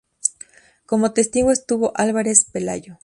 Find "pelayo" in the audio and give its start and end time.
2.45-2.97